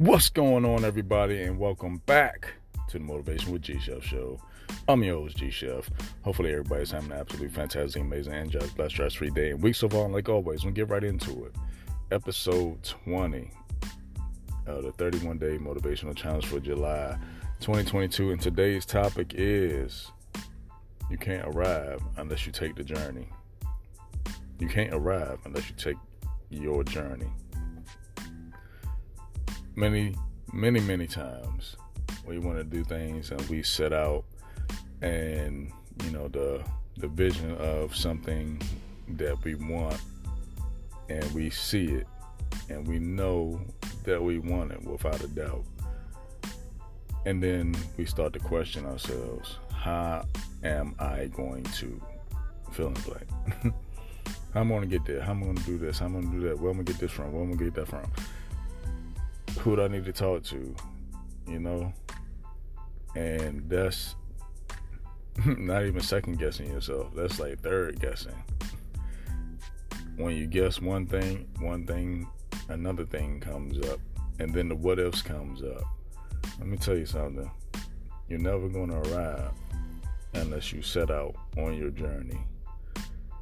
[0.00, 2.54] What's going on, everybody, and welcome back
[2.88, 4.40] to the Motivation with G Chef show.
[4.88, 5.90] I'm your host, G Chef.
[6.22, 9.74] Hopefully, everybody's having an absolutely fantastic, amazing, and just blessed, stress free day and week
[9.74, 10.06] so far.
[10.06, 11.54] And like always, we'll get right into it.
[12.12, 13.50] Episode 20
[14.68, 17.18] of the 31 day motivational challenge for July
[17.60, 18.30] 2022.
[18.30, 20.10] And today's topic is
[21.10, 23.28] you can't arrive unless you take the journey.
[24.60, 25.98] You can't arrive unless you take
[26.48, 27.30] your journey
[29.76, 30.14] many,
[30.52, 31.76] many, many times
[32.26, 34.24] we want to do things and we set out
[35.02, 35.72] and
[36.04, 36.62] you know the
[36.98, 38.60] the vision of something
[39.08, 40.00] that we want
[41.08, 42.06] and we see it
[42.68, 43.60] and we know
[44.04, 45.64] that we want it without a doubt.
[47.26, 50.26] And then we start to question ourselves how
[50.62, 52.00] am i going to
[52.72, 53.74] fill in blank?
[54.52, 55.20] How am i going to get there?
[55.20, 56.00] How am i going to do this?
[56.00, 56.58] How am i going to do that?
[56.58, 57.32] Where am i going to get this from?
[57.32, 58.10] Where am i going to get that from
[59.60, 60.74] who do I need to talk to?
[61.46, 61.92] You know?
[63.14, 64.14] And that's
[65.46, 67.08] not even second guessing yourself.
[67.14, 68.42] That's like third guessing.
[70.16, 72.26] When you guess one thing, one thing,
[72.68, 74.00] another thing comes up,
[74.38, 75.84] and then the what ifs comes up.
[76.58, 77.50] Let me tell you something.
[78.28, 79.50] You're never going to arrive
[80.34, 82.40] unless you set out on your journey.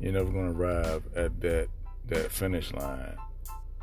[0.00, 1.68] You're never going to arrive at that
[2.06, 3.16] that finish line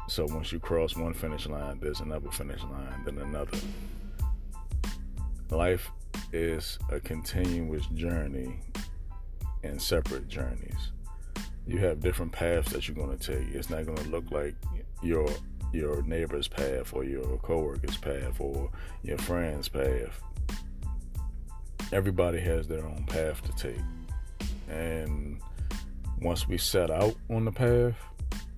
[0.08, 3.58] so once you cross one finish line, there's another finish line, then another.
[5.50, 5.90] Life
[6.32, 8.60] is a continuous journey
[9.64, 10.92] and separate journeys.
[11.68, 13.54] You have different paths that you're going to take.
[13.54, 14.56] It's not going to look like
[15.02, 15.28] your
[15.74, 18.70] your neighbor's path or your coworker's path or
[19.04, 20.22] your friend's path.
[21.92, 23.82] Everybody has their own path to take.
[24.70, 25.42] And
[26.22, 27.96] once we set out on the path,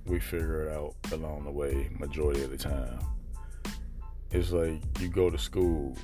[0.07, 2.99] we figure it out along the way majority of the time.
[4.31, 5.97] It's like you go to school,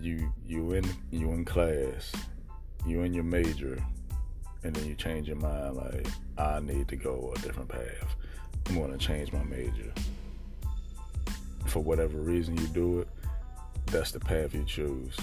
[0.00, 2.12] you you in you in class,
[2.86, 3.84] you in your major,
[4.62, 6.06] and then you change your mind like
[6.38, 8.16] I need to go a different path.
[8.68, 9.92] I'm gonna change my major.
[11.66, 13.08] For whatever reason you do it,
[13.86, 15.16] that's the path you choose.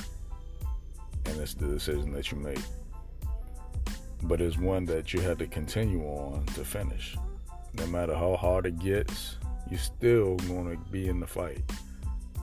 [1.25, 2.59] And it's the decision that you make.
[4.23, 7.15] But it's one that you have to continue on to finish
[7.73, 9.37] no matter how hard it gets,
[9.69, 11.61] you're still going to be in the fight.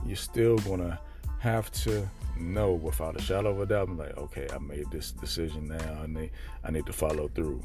[0.05, 0.99] You're still going to
[1.39, 2.07] have to
[2.37, 6.01] know without a shadow of a doubt, I'm like, okay, I made this decision now.
[6.03, 6.31] I need,
[6.63, 7.61] I need to follow through.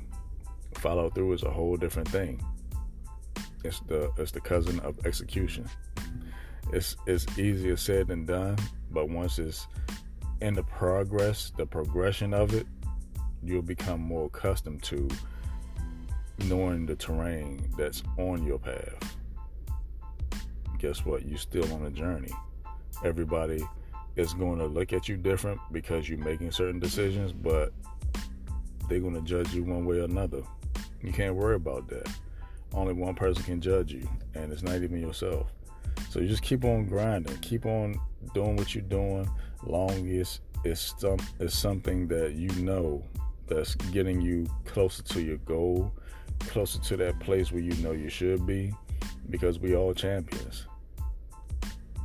[0.74, 2.44] Follow through is a whole different thing.
[3.62, 5.66] It's the it's the cousin of execution.
[6.72, 8.58] It's it's easier said than done,
[8.90, 9.66] but once it's
[10.40, 12.66] in the progress, the progression of it,
[13.42, 15.08] you'll become more accustomed to
[16.38, 19.16] knowing the terrain that's on your path.
[20.78, 21.26] Guess what?
[21.26, 22.32] You're still on a journey.
[23.04, 23.64] Everybody
[24.16, 27.72] is going to look at you different because you're making certain decisions, but
[28.88, 30.42] they're going to judge you one way or another.
[31.02, 32.08] You can't worry about that.
[32.72, 35.52] Only one person can judge you, and it's not even yourself.
[36.10, 38.00] So you just keep on grinding, keep on
[38.34, 39.28] doing what you're doing.
[39.62, 43.02] Long as it's some it's something that you know
[43.46, 45.92] that's getting you closer to your goal
[46.40, 48.72] closer to that place where you know you should be
[49.30, 50.66] because we all champions.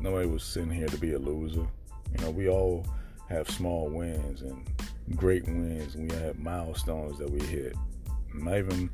[0.02, 1.68] Nobody was sitting here to be a loser.
[2.14, 2.86] You know, we all
[3.28, 4.68] have small wins and
[5.16, 5.96] great wins.
[5.96, 7.76] We have milestones that we hit.
[8.34, 8.90] Not even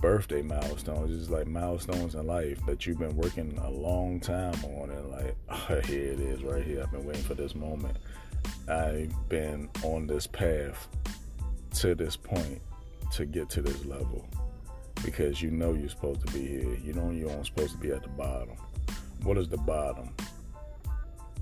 [0.00, 4.90] birthday milestones, it's like milestones in life that you've been working a long time on
[4.90, 6.82] and like, oh, here it is right here.
[6.82, 7.96] I've been waiting for this moment.
[8.68, 10.88] I've been on this path
[11.76, 12.60] to this point
[13.12, 14.28] to get to this level
[15.04, 16.76] because you know you're supposed to be here.
[16.82, 18.56] You know you aren't supposed to be at the bottom.
[19.22, 20.14] What is the bottom?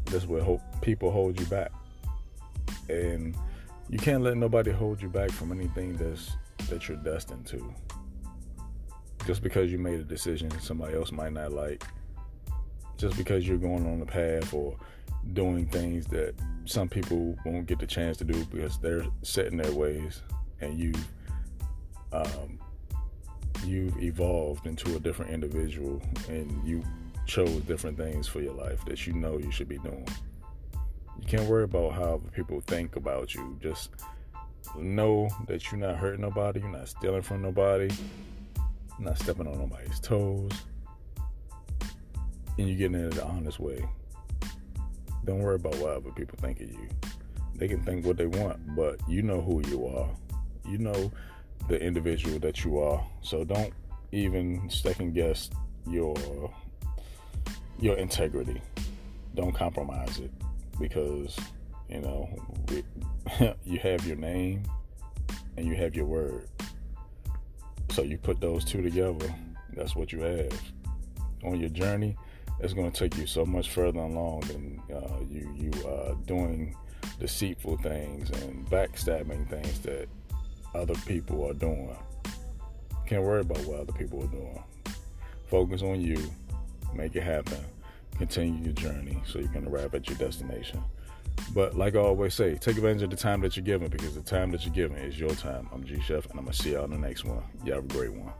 [0.06, 1.70] This will hope people hold you back,
[2.88, 3.36] and
[3.88, 6.36] you can't let nobody hold you back from anything that's
[6.68, 7.74] that you're destined to.
[9.26, 11.84] Just because you made a decision somebody else might not like,
[12.96, 14.76] just because you're going on the path or
[15.32, 16.34] doing things that
[16.64, 20.22] some people won't get the chance to do because they're set in their ways,
[20.60, 20.92] and you
[22.12, 22.58] um,
[23.64, 26.82] you've evolved into a different individual and you
[27.26, 30.06] chose different things for your life that you know you should be doing.
[31.20, 33.58] You can't worry about how people think about you.
[33.60, 33.90] Just
[34.78, 37.90] know that you're not hurting nobody, you're not stealing from nobody,
[38.98, 40.52] not stepping on nobody's toes,
[42.56, 43.86] and you're getting it the honest way.
[45.24, 46.88] Don't worry about what other people think of you.
[47.54, 50.08] They can think what they want, but you know who you are.
[50.66, 51.12] You know
[51.68, 53.04] the individual that you are.
[53.22, 53.72] So don't
[54.12, 55.50] even second guess
[55.86, 56.16] your
[57.78, 58.60] your integrity.
[59.34, 60.32] don't compromise it
[60.80, 61.38] because
[61.88, 62.28] you know
[63.64, 64.62] you have your name
[65.56, 66.48] and you have your word.
[67.90, 69.34] So you put those two together,
[69.74, 70.52] that's what you have.
[71.44, 72.16] On your journey,
[72.60, 75.70] it's going to take you so much further along than uh, you you
[76.26, 76.74] doing
[77.20, 80.08] deceitful things and backstabbing things that
[80.78, 81.96] other people are doing.
[83.06, 84.62] Can't worry about what other people are doing.
[85.46, 86.18] Focus on you,
[86.94, 87.58] make it happen,
[88.16, 90.82] continue your journey so you can arrive at your destination.
[91.54, 94.22] But like I always say, take advantage of the time that you're given because the
[94.22, 95.68] time that you're given is your time.
[95.72, 97.42] I'm G Chef, and I'm gonna see y'all in the next one.
[97.64, 98.32] Y'all have a great one.